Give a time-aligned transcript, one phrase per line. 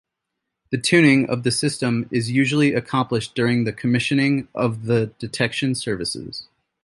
[0.71, 6.47] The tuning of the system is usually accomplished during commissioning of the detection devices.